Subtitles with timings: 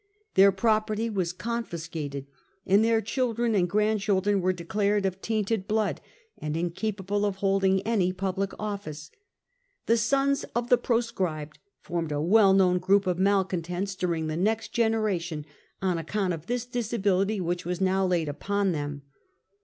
[0.33, 2.25] Their property was confiscated,
[2.65, 6.01] and their children and grandchildren were declared of tainted blood
[6.39, 9.11] and incapable of holding any public office.
[9.85, 14.69] The" sons of the proscribed" formed a well known group of malcontents during the next
[14.73, 15.45] generation,
[15.83, 19.03] on account of this disability which was now laid upon them.